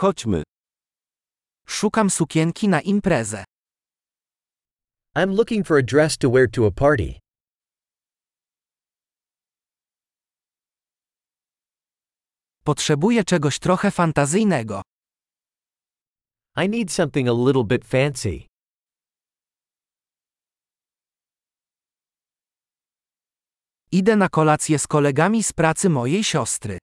[0.00, 0.42] Chodźmy.
[1.66, 3.44] Szukam sukienki na imprezę.
[5.16, 7.20] I'm looking for a dress to wear to a party.
[12.64, 14.82] Potrzebuję czegoś trochę fantazyjnego.
[16.56, 18.46] I need something a little bit fancy.
[23.92, 26.78] Idę na kolację z kolegami z pracy mojej siostry.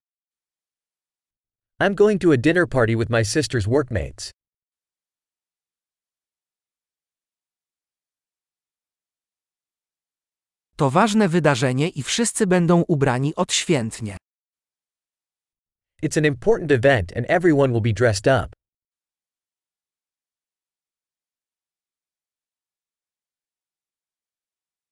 [1.79, 4.31] I'm going to a dinner party with my sister's workmates.
[10.75, 14.17] To ważne wydarzenie i wszyscy będą ubrani odświętnie.
[16.03, 18.53] It's an important event and everyone will be dressed up.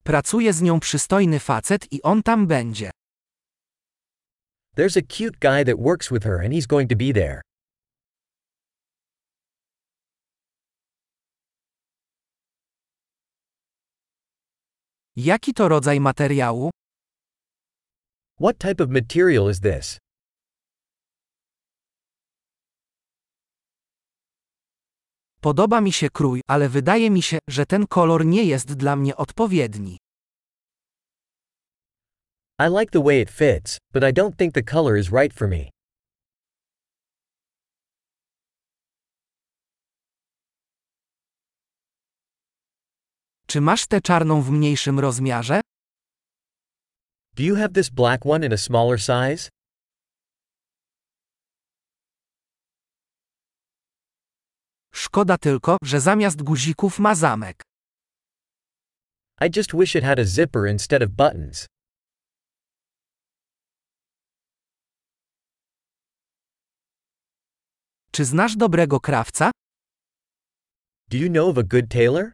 [0.03, 2.91] Pracuje z nią przystojny facet i on tam będzie.
[4.75, 7.41] There's a cute guy that works with her and he's going to be there.
[15.15, 16.69] Jaki to rodzaj materiału?
[18.39, 19.97] What type of material is this?
[25.41, 29.15] Podoba mi się krój, ale wydaje mi się, że ten kolor nie jest dla mnie
[29.15, 29.97] odpowiedni.
[32.57, 35.47] I like the way it fits, but I don't think the color is right for
[35.47, 35.69] me.
[43.47, 45.61] Czy masz tę czarną w mniejszym rozmiarze?
[47.33, 49.49] Do you have this black one in a smaller size?
[54.93, 57.61] Szkoda tylko, że zamiast guzików ma zamek.
[59.41, 61.67] I just wish it had a zipper instead of buttons.
[68.15, 69.51] Czy znasz dobrego krawca?
[71.09, 72.31] Do you know of a good tailor?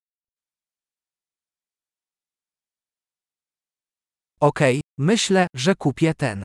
[4.40, 6.44] Okej, myślę, że kupię ten.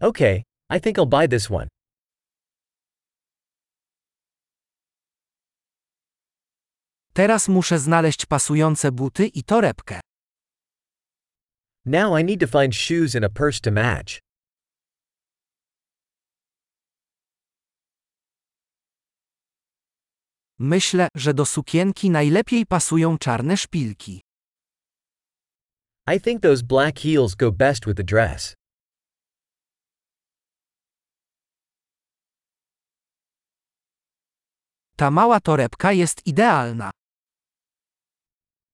[0.00, 0.42] Okay,
[0.76, 1.68] I think I'll buy this one.
[7.14, 10.00] Teraz muszę znaleźć pasujące buty i torebkę.
[11.86, 14.18] Now I need to find shoes and a purse to match.
[20.58, 24.20] Myślę, że do sukienki najlepiej pasują czarne szpilki.
[26.14, 28.54] I think those black heels go best with the dress.
[34.96, 36.90] Ta mała torebka jest idealna.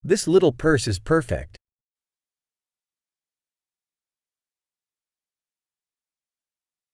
[0.08, 1.56] This little purse is perfect.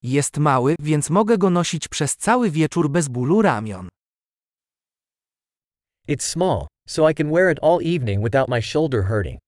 [0.03, 3.89] Jest mały, więc mogę go nosić przez cały wieczór bez bólu ramion.
[6.09, 9.39] It's small, so I can wear it all evening without my shoulder hurting.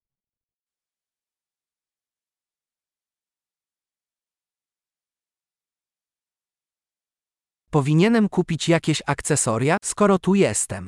[7.71, 10.87] Powinienem kupić jakieś akcesoria, skoro tu jestem.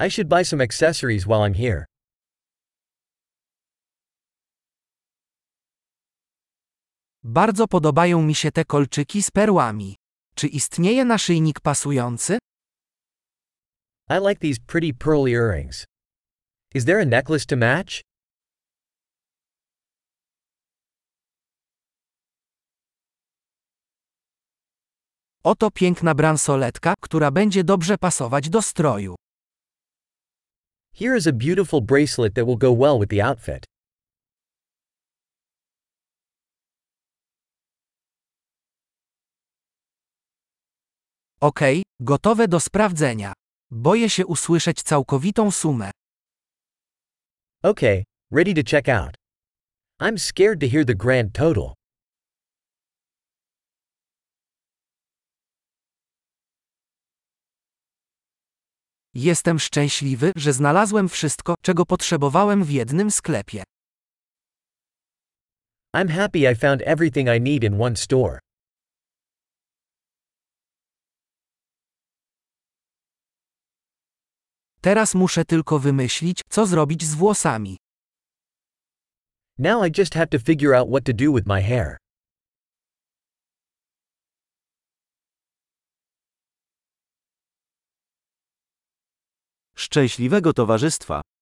[0.00, 1.84] I should buy some accessories while I'm here.
[7.22, 9.96] Bardzo podobają mi się te kolczyki z perłami.
[10.34, 12.38] Czy istnieje naszyjnik pasujący?
[14.08, 15.86] I like these pretty pearl earrings.
[16.74, 18.02] Is there a necklace to match?
[25.44, 29.14] Oto piękna bransoletka, która będzie dobrze pasować do stroju.
[30.94, 33.64] Here is a beautiful bracelet that will go well with the outfit.
[41.40, 43.32] Okej, gotowe do sprawdzenia.
[43.70, 45.90] Boję się usłyszeć całkowitą sumę.
[47.62, 49.14] Okay, ready to check out.
[50.00, 51.74] I'm scared to hear the grand total.
[59.14, 63.62] Jestem szczęśliwy, że znalazłem wszystko, czego potrzebowałem w jednym sklepie.
[65.96, 68.43] I'm happy I found everything I need in one store.
[74.84, 77.76] Teraz muszę tylko wymyślić, co zrobić z włosami.
[79.58, 81.96] Now I just have to figure out what to do with my hair.
[89.76, 91.24] Szczęśliwego towarzystwa.